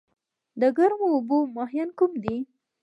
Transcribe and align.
د 0.61 0.63
ګرمو 0.77 1.07
اوبو 1.15 1.37
ماهیان 1.55 1.89
کوم 1.97 2.11
دي؟ 2.23 2.37